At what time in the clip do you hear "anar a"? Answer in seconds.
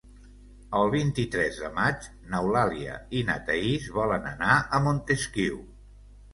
4.35-4.85